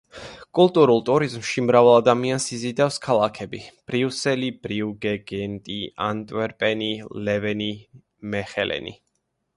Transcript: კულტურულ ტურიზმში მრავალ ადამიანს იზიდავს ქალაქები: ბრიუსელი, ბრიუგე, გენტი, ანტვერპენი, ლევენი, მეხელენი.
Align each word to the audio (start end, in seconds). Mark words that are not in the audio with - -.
კულტურულ 0.59 1.01
ტურიზმში 1.09 1.63
მრავალ 1.65 1.97
ადამიანს 1.97 2.47
იზიდავს 2.57 2.97
ქალაქები: 3.03 3.61
ბრიუსელი, 3.91 4.51
ბრიუგე, 4.65 5.15
გენტი, 5.33 5.79
ანტვერპენი, 6.09 6.91
ლევენი, 7.29 7.73
მეხელენი. 8.35 8.97